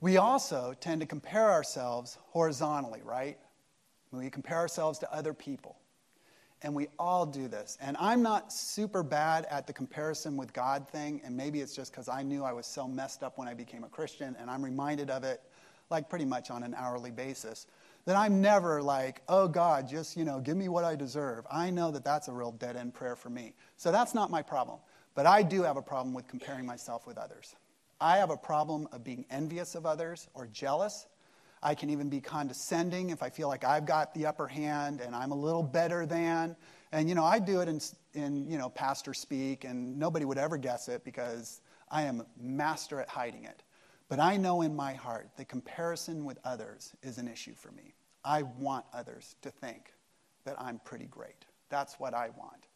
[0.00, 3.38] We also tend to compare ourselves horizontally, right?
[4.12, 5.76] We compare ourselves to other people.
[6.62, 7.78] And we all do this.
[7.80, 11.92] And I'm not super bad at the comparison with God thing, and maybe it's just
[11.92, 14.64] because I knew I was so messed up when I became a Christian, and I'm
[14.64, 15.40] reminded of it
[15.90, 17.66] like pretty much on an hourly basis.
[18.04, 21.46] That I'm never like, oh God, just, you know, give me what I deserve.
[21.50, 23.52] I know that that's a real dead end prayer for me.
[23.76, 24.78] So that's not my problem.
[25.14, 27.54] But I do have a problem with comparing myself with others.
[28.00, 31.06] I have a problem of being envious of others or jealous.
[31.62, 35.14] I can even be condescending if I feel like I've got the upper hand and
[35.14, 36.56] I'm a little better than.
[36.92, 37.80] And, you know, I do it in,
[38.14, 43.00] in you know, pastor speak, and nobody would ever guess it because I am master
[43.00, 43.62] at hiding it.
[44.08, 47.94] But I know in my heart that comparison with others is an issue for me.
[48.24, 49.92] I want others to think
[50.44, 51.44] that I'm pretty great.
[51.68, 52.66] That's what I want.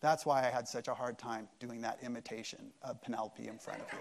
[0.00, 3.80] That's why I had such a hard time doing that imitation of Penelope in front
[3.80, 3.98] of you.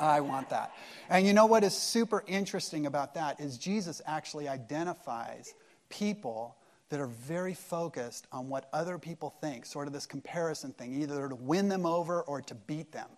[0.00, 0.72] I want that.
[1.10, 5.54] And you know what is super interesting about that is Jesus actually identifies
[5.90, 6.56] people
[6.88, 11.28] that are very focused on what other people think, sort of this comparison thing, either
[11.28, 13.08] to win them over or to beat them.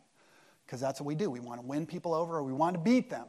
[0.67, 1.31] Because that's what we do.
[1.31, 3.27] We want to win people over or we want to beat them.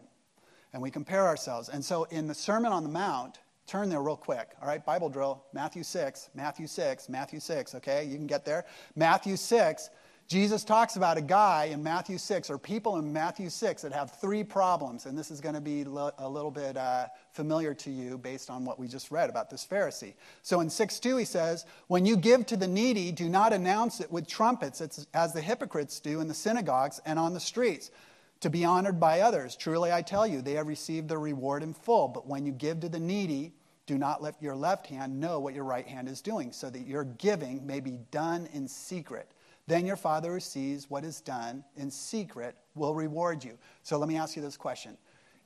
[0.72, 1.70] And we compare ourselves.
[1.70, 4.50] And so in the Sermon on the Mount, Turn there real quick.
[4.62, 5.46] All right, Bible drill.
[5.54, 8.04] Matthew 6, Matthew 6, Matthew 6, okay?
[8.04, 8.66] You can get there.
[8.96, 9.90] Matthew 6,
[10.28, 14.20] Jesus talks about a guy in Matthew 6, or people in Matthew 6 that have
[14.20, 15.06] three problems.
[15.06, 18.64] And this is going to be a little bit uh, familiar to you based on
[18.64, 20.14] what we just read about this Pharisee.
[20.42, 24.00] So in 6 2, he says, When you give to the needy, do not announce
[24.00, 24.82] it with trumpets,
[25.14, 27.92] as the hypocrites do in the synagogues and on the streets
[28.40, 29.56] to be honored by others.
[29.56, 32.08] Truly, I tell you, they have received their reward in full.
[32.08, 33.54] But when you give to the needy,
[33.86, 36.88] do not let your left hand know what your right hand is doing, so that
[36.88, 39.30] your giving may be done in secret.
[39.68, 43.58] Then your Father who sees what is done in secret will reward you.
[43.82, 44.98] So let me ask you this question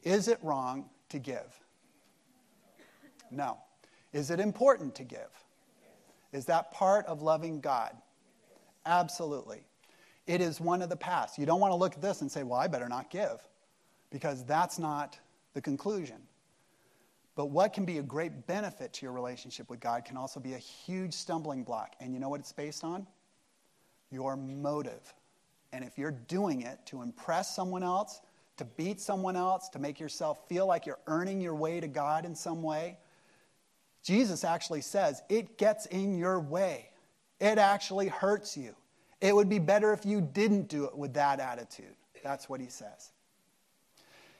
[0.03, 1.60] Is it wrong to give?
[3.30, 3.58] No.
[4.13, 5.30] Is it important to give?
[6.32, 7.95] Is that part of loving God?
[8.86, 9.63] Absolutely.
[10.25, 11.38] It is one of the past.
[11.38, 13.47] You don't want to look at this and say, well, I better not give,
[14.12, 15.17] because that's not
[15.53, 16.17] the conclusion.
[17.36, 20.53] But what can be a great benefit to your relationship with God can also be
[20.53, 21.95] a huge stumbling block.
[21.99, 23.06] And you know what it's based on?
[24.12, 25.13] Your motive.
[25.74, 28.22] And if you're doing it to impress someone else,
[28.58, 32.26] to beat someone else, to make yourself feel like you're earning your way to God
[32.26, 32.98] in some way,
[34.04, 36.89] Jesus actually says it gets in your way.
[37.39, 38.76] It actually hurts you.
[39.20, 41.96] It would be better if you didn't do it with that attitude.
[42.24, 43.12] That's what he says.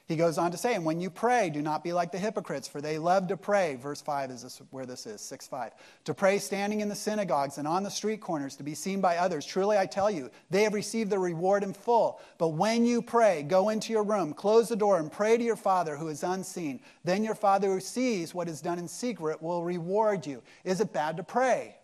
[0.08, 2.66] He goes on to say, and when you pray, do not be like the hypocrites,
[2.66, 3.74] for they love to pray.
[3.74, 5.72] Verse 5 is this, where this is, 6 5.
[6.04, 9.18] To pray standing in the synagogues and on the street corners to be seen by
[9.18, 9.44] others.
[9.44, 12.22] Truly, I tell you, they have received the reward in full.
[12.38, 15.56] But when you pray, go into your room, close the door, and pray to your
[15.56, 16.80] Father who is unseen.
[17.04, 20.42] Then your Father who sees what is done in secret will reward you.
[20.64, 21.76] Is it bad to pray?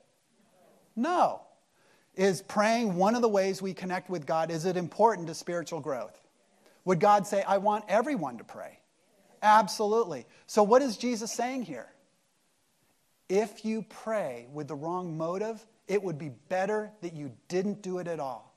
[0.96, 1.42] No.
[2.14, 4.50] Is praying one of the ways we connect with God?
[4.50, 6.23] Is it important to spiritual growth?
[6.84, 8.78] Would God say, I want everyone to pray?
[9.42, 10.26] Absolutely.
[10.46, 11.88] So, what is Jesus saying here?
[13.28, 17.98] If you pray with the wrong motive, it would be better that you didn't do
[17.98, 18.54] it at all.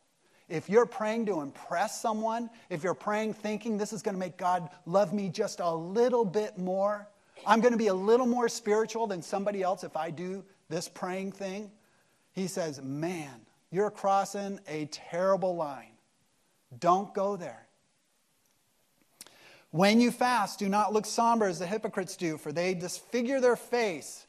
[0.49, 4.37] If you're praying to impress someone, if you're praying thinking this is going to make
[4.37, 7.07] God love me just a little bit more,
[7.45, 10.87] I'm going to be a little more spiritual than somebody else if I do this
[10.87, 11.71] praying thing,
[12.31, 15.91] he says, Man, you're crossing a terrible line.
[16.79, 17.66] Don't go there.
[19.77, 23.55] When you fast, do not look somber as the hypocrites do, for they disfigure their
[23.55, 24.25] face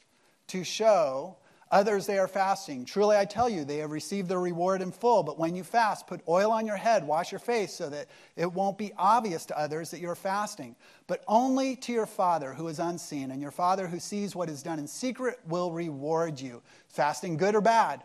[0.49, 1.37] to show
[1.71, 2.85] others they are fasting.
[2.85, 5.23] Truly, I tell you, they have received their reward in full.
[5.23, 8.53] But when you fast, put oil on your head, wash your face, so that it
[8.53, 10.75] won't be obvious to others that you're fasting,
[11.07, 13.31] but only to your Father who is unseen.
[13.31, 16.61] And your Father who sees what is done in secret will reward you.
[16.89, 18.03] Fasting, good or bad?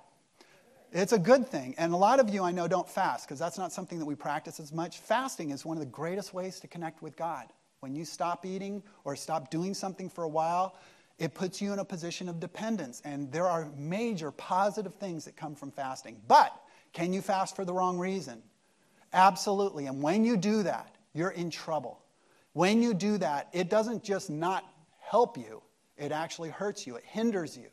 [0.95, 1.75] It's a good thing.
[1.77, 4.15] And a lot of you I know don't fast because that's not something that we
[4.15, 5.01] practice as much.
[5.01, 7.47] Fasting is one of the greatest ways to connect with God.
[7.81, 10.77] When you stop eating or stop doing something for a while,
[11.19, 13.03] it puts you in a position of dependence.
[13.05, 16.21] And there are major positive things that come from fasting.
[16.29, 16.55] But
[16.93, 18.41] can you fast for the wrong reason?
[19.13, 19.87] Absolutely.
[19.87, 22.05] And when you do that, you're in trouble.
[22.53, 24.65] When you do that, it doesn't just not
[25.01, 25.61] help you,
[25.99, 27.67] it actually hurts you, it hinders you.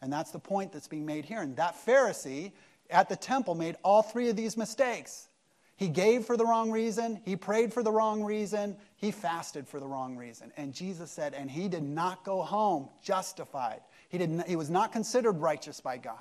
[0.00, 1.40] And that's the point that's being made here.
[1.40, 2.52] And that Pharisee
[2.90, 5.28] at the temple made all three of these mistakes.
[5.76, 9.78] He gave for the wrong reason, he prayed for the wrong reason, he fasted for
[9.78, 10.52] the wrong reason.
[10.56, 13.80] And Jesus said, and he did not go home justified.
[14.08, 16.16] He, did not, he was not considered righteous by God.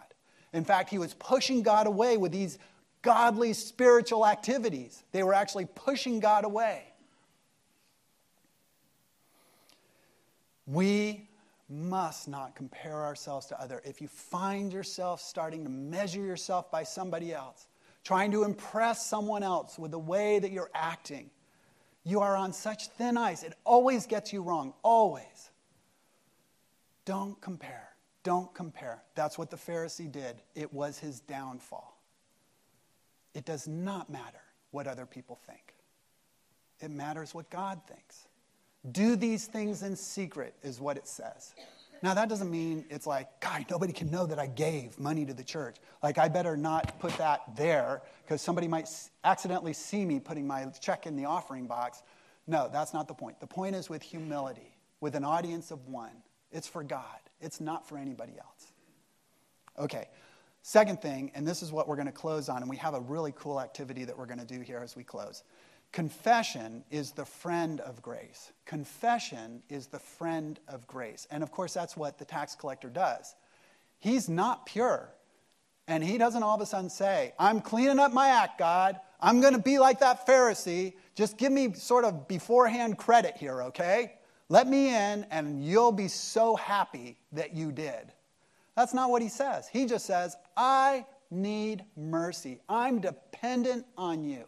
[0.53, 2.59] In fact, he was pushing God away with these
[3.01, 5.03] godly spiritual activities.
[5.11, 6.83] They were actually pushing God away.
[10.67, 11.26] We
[11.69, 13.81] must not compare ourselves to other.
[13.83, 17.67] If you find yourself starting to measure yourself by somebody else,
[18.03, 21.29] trying to impress someone else with the way that you're acting,
[22.03, 23.43] you are on such thin ice.
[23.43, 25.51] It always gets you wrong, always.
[27.03, 27.89] Don't compare.
[28.23, 29.03] Don't compare.
[29.15, 30.41] That's what the Pharisee did.
[30.55, 31.97] It was his downfall.
[33.33, 35.73] It does not matter what other people think,
[36.79, 38.27] it matters what God thinks.
[38.91, 41.53] Do these things in secret, is what it says.
[42.03, 45.33] Now, that doesn't mean it's like, God, nobody can know that I gave money to
[45.33, 45.77] the church.
[46.03, 48.87] Like, I better not put that there because somebody might
[49.23, 52.03] accidentally see me putting my check in the offering box.
[52.45, 53.39] No, that's not the point.
[53.39, 56.23] The point is with humility, with an audience of one.
[56.51, 58.71] It's for God, it's not for anybody else.
[59.79, 60.07] Okay,
[60.61, 63.01] second thing, and this is what we're going to close on, and we have a
[63.01, 65.43] really cool activity that we're going to do here as we close.
[65.91, 68.51] Confession is the friend of grace.
[68.65, 71.27] Confession is the friend of grace.
[71.31, 73.35] And of course, that's what the tax collector does.
[73.99, 75.09] He's not pure.
[75.87, 78.99] And he doesn't all of a sudden say, I'm cleaning up my act, God.
[79.21, 80.93] I'm going to be like that Pharisee.
[81.15, 84.13] Just give me sort of beforehand credit here, okay?
[84.49, 88.11] Let me in, and you'll be so happy that you did.
[88.75, 89.67] That's not what he says.
[89.67, 92.59] He just says, I need mercy.
[92.69, 94.45] I'm dependent on you.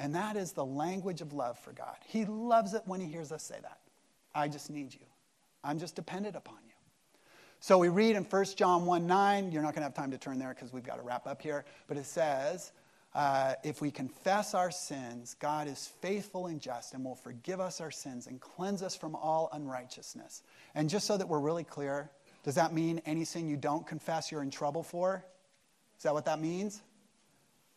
[0.00, 1.96] And that is the language of love for God.
[2.06, 3.80] He loves it when he hears us say that.
[4.34, 5.06] I just need you.
[5.64, 6.72] I'm just dependent upon you.
[7.60, 10.18] So we read in 1 John 1 9, you're not going to have time to
[10.18, 12.72] turn there because we've got to wrap up here, but it says,
[13.14, 17.80] uh, if we confess our sins, God is faithful and just and will forgive us
[17.80, 20.42] our sins and cleanse us from all unrighteousness.
[20.76, 22.10] And just so that we're really clear,
[22.44, 25.24] does that mean any sin you don't confess you're in trouble for?
[25.96, 26.80] Is that what that means?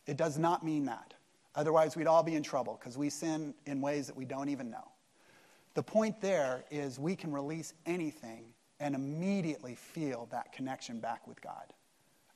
[0.06, 1.14] It does not mean that.
[1.54, 4.70] Otherwise, we'd all be in trouble because we sin in ways that we don't even
[4.70, 4.88] know.
[5.74, 8.44] The point there is we can release anything
[8.80, 11.72] and immediately feel that connection back with God.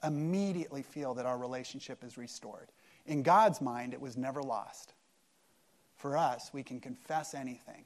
[0.02, 2.70] Immediately feel that our relationship is restored.
[3.06, 4.92] In God's mind, it was never lost.
[5.96, 7.84] For us, we can confess anything.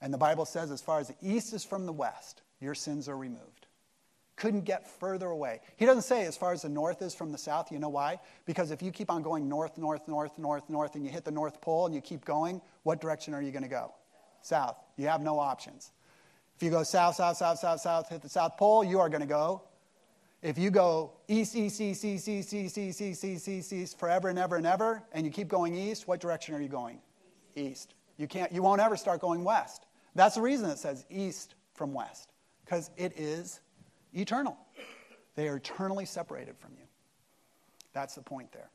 [0.00, 3.08] And the Bible says, as far as the east is from the west, your sins
[3.08, 3.57] are removed
[4.38, 5.60] couldn't get further away.
[5.76, 7.70] He doesn't say as far as the north is from the south.
[7.72, 8.20] You know why?
[8.46, 11.30] Because if you keep on going north, north, north, north, north, and you hit the
[11.30, 13.92] North Pole and you keep going, what direction are you going to go?
[14.40, 14.76] South.
[14.96, 15.92] You have no options.
[16.56, 19.20] If you go south, south, south, south, south, hit the South Pole, you are going
[19.20, 19.62] to go.
[20.40, 24.28] If you go east, east, east, east, east, east, east, east, east, east, east, forever
[24.28, 27.00] and ever and ever, and you keep going east, what direction are you going?
[27.56, 27.94] East.
[28.16, 28.52] You can't.
[28.52, 29.86] You won't ever start going west.
[30.14, 32.30] That's the reason it says east from west,
[32.64, 33.60] because it is
[34.12, 34.56] eternal.
[35.34, 36.84] They are eternally separated from you.
[37.92, 38.70] That's the point there.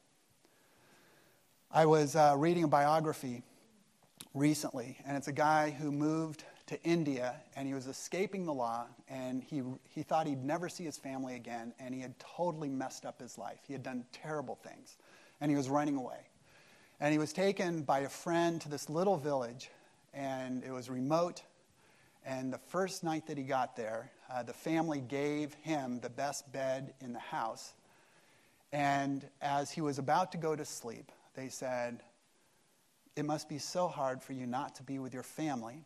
[1.72, 3.43] I was uh, reading a biography
[4.34, 8.86] recently, and it's a guy who moved to India and he was escaping the law,
[9.10, 13.06] and he, he thought he'd never see his family again, and he had totally messed
[13.06, 13.60] up his life.
[13.67, 14.98] He had done terrible things,
[15.42, 16.19] and he was running away.
[17.00, 19.69] And he was taken by a friend to this little village,
[20.13, 21.42] and it was remote.
[22.26, 26.52] And the first night that he got there, uh, the family gave him the best
[26.52, 27.74] bed in the house.
[28.71, 32.02] And as he was about to go to sleep, they said,
[33.15, 35.84] It must be so hard for you not to be with your family.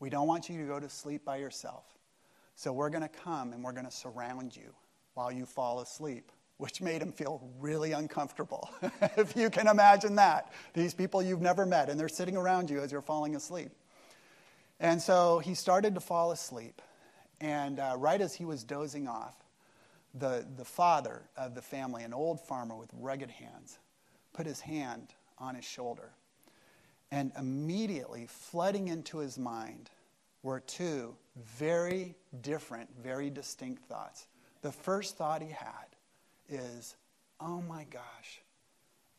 [0.00, 1.84] We don't want you to go to sleep by yourself.
[2.54, 4.74] So we're going to come and we're going to surround you
[5.14, 8.70] while you fall asleep which made him feel really uncomfortable.
[9.16, 10.52] if you can imagine that.
[10.72, 13.70] These people you've never met, and they're sitting around you as you're falling asleep.
[14.78, 16.82] And so he started to fall asleep.
[17.40, 19.36] And uh, right as he was dozing off,
[20.14, 23.78] the, the father of the family, an old farmer with rugged hands,
[24.32, 25.08] put his hand
[25.38, 26.10] on his shoulder.
[27.10, 29.90] And immediately, flooding into his mind,
[30.42, 31.14] were two
[31.56, 34.26] very different, very distinct thoughts.
[34.62, 35.86] The first thought he had
[36.48, 36.96] is,
[37.40, 38.42] oh my gosh,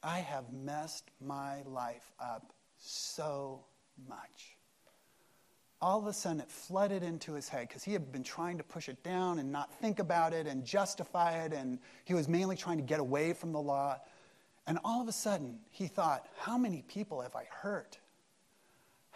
[0.02, 3.66] I have messed my life up so
[4.08, 4.57] much.
[5.80, 8.64] All of a sudden, it flooded into his head because he had been trying to
[8.64, 12.56] push it down and not think about it and justify it, and he was mainly
[12.56, 13.98] trying to get away from the law.
[14.66, 18.00] And all of a sudden, he thought, How many people have I hurt?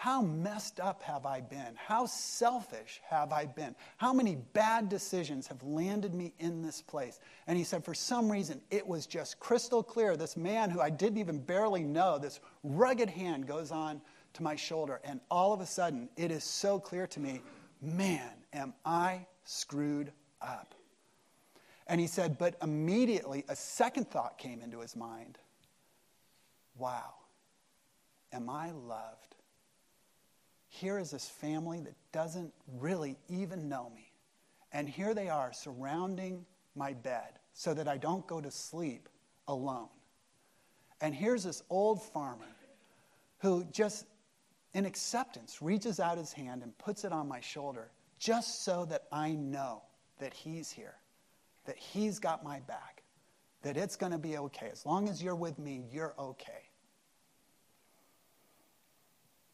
[0.02, 1.76] How messed up have I been?
[1.76, 3.76] How selfish have I been?
[3.98, 7.20] How many bad decisions have landed me in this place?
[7.46, 10.18] And he said, for some reason, it was just crystal clear.
[10.18, 14.02] This man who I didn't even barely know, this rugged hand goes on
[14.34, 15.00] to my shoulder.
[15.04, 17.42] And all of a sudden, it is so clear to me
[17.82, 20.12] man, am I screwed
[20.42, 20.76] up?
[21.88, 25.38] And he said, but immediately a second thought came into his mind
[26.78, 27.14] wow,
[28.32, 29.32] am I loved?
[30.72, 34.10] here is this family that doesn't really even know me.
[34.72, 39.10] And here they are surrounding my bed so that I don't go to sleep
[39.50, 39.90] alone.
[41.02, 42.48] And here's this old farmer
[43.40, 44.06] who just
[44.74, 49.04] in acceptance reaches out his hand and puts it on my shoulder just so that
[49.12, 49.82] I know
[50.20, 50.96] that he's here,
[51.66, 53.04] that he's got my back,
[53.64, 54.70] that it's going to be okay.
[54.72, 56.70] As long as you're with me, you're okay.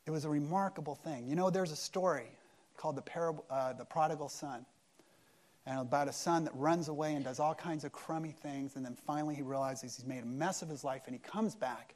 [0.06, 1.28] It was a remarkable thing.
[1.28, 2.28] You know, there's a story
[2.78, 4.66] called the, parable, uh, the Prodigal Son,
[5.66, 8.86] and about a son that runs away and does all kinds of crummy things, and
[8.86, 11.96] then finally he realizes he's made a mess of his life, and he comes back.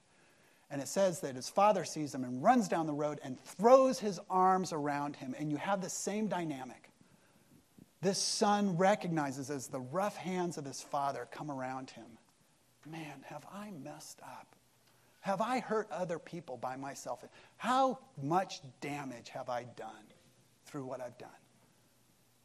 [0.72, 4.00] And it says that his father sees him and runs down the road and throws
[4.00, 6.90] his arms around him, and you have the same dynamic.
[8.02, 12.18] This son recognizes as the rough hands of his father come around him.
[12.90, 14.56] Man, have I messed up?
[15.20, 17.24] Have I hurt other people by myself?
[17.58, 20.08] How much damage have I done
[20.66, 21.30] through what I've done?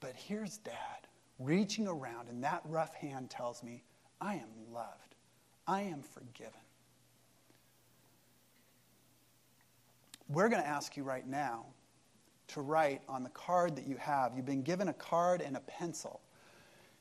[0.00, 0.74] But here's dad
[1.38, 3.82] reaching around, and that rough hand tells me,
[4.20, 5.14] I am loved.
[5.66, 6.60] I am forgiven.
[10.28, 11.66] We're going to ask you right now
[12.48, 14.32] to write on the card that you have.
[14.34, 16.20] You've been given a card and a pencil.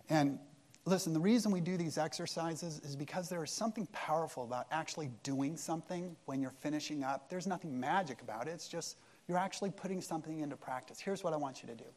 [0.10, 0.40] And
[0.88, 5.10] Listen, the reason we do these exercises is because there is something powerful about actually
[5.24, 7.28] doing something when you're finishing up.
[7.28, 8.52] There's nothing magic about it.
[8.52, 8.98] It's just
[9.28, 11.00] you're actually putting something into practice.
[11.00, 11.90] Here's what I want you to do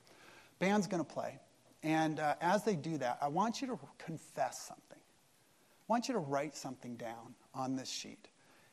[0.59, 1.39] band's going to play.
[1.83, 4.99] And uh, as they do that, I want you to confess something.
[4.99, 8.29] I want you to write something down on this sheet.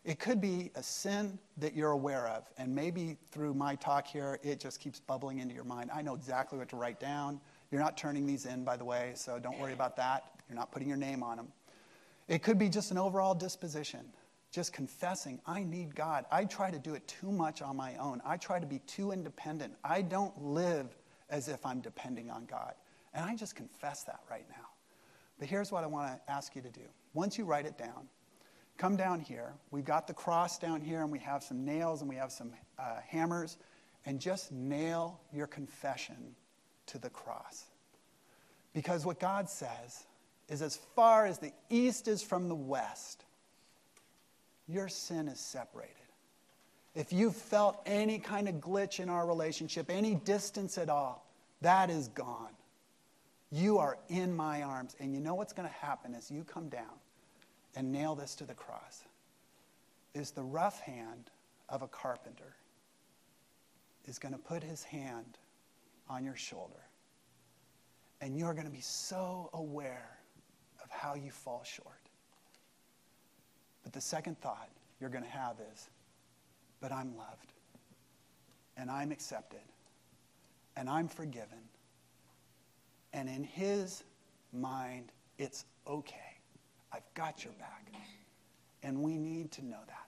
[0.05, 4.39] It could be a sin that you're aware of, and maybe through my talk here,
[4.43, 5.89] it just keeps bubbling into your mind.
[5.91, 7.41] I know exactly what to write down.
[7.71, 10.25] You're not turning these in, by the way, so don't worry about that.
[10.47, 11.47] You're not putting your name on them.
[12.27, 14.05] It could be just an overall disposition,
[14.51, 16.25] just confessing, I need God.
[16.31, 18.21] I try to do it too much on my own.
[18.23, 19.73] I try to be too independent.
[19.83, 20.95] I don't live
[21.31, 22.75] as if I'm depending on God.
[23.15, 24.67] And I just confess that right now.
[25.39, 26.85] But here's what I want to ask you to do.
[27.15, 28.07] Once you write it down,
[28.77, 29.53] come down here.
[29.71, 32.51] We've got the cross down here, and we have some nails and we have some
[32.77, 33.57] uh, hammers.
[34.05, 36.35] And just nail your confession
[36.87, 37.65] to the cross.
[38.73, 40.05] Because what God says
[40.47, 43.23] is as far as the east is from the west,
[44.67, 45.95] your sin is separated.
[46.93, 51.25] If you've felt any kind of glitch in our relationship, any distance at all,
[51.61, 52.53] that is gone.
[53.51, 54.95] You are in my arms.
[54.99, 56.93] And you know what's going to happen as you come down
[57.75, 59.03] and nail this to the cross
[60.13, 61.29] is the rough hand
[61.69, 62.55] of a carpenter
[64.05, 65.37] is going to put his hand
[66.09, 66.85] on your shoulder.
[68.21, 70.17] And you're going to be so aware
[70.83, 71.99] of how you fall short.
[73.83, 74.69] But the second thought
[74.99, 75.89] you're going to have is,
[76.79, 77.53] but I'm loved,
[78.77, 79.59] and I'm accepted,
[80.77, 81.69] and I'm forgiven.
[83.13, 84.03] And in his
[84.53, 86.34] mind, it's okay.
[86.95, 87.91] I've got your back.
[88.81, 90.07] And we need to know that.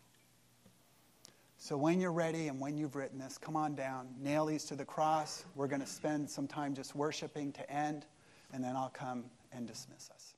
[1.57, 4.75] So when you're ready and when you've written this, come on down, nail these to
[4.75, 5.43] the cross.
[5.55, 8.05] We're going to spend some time just worshiping to end,
[8.53, 10.35] and then I'll come and dismiss us.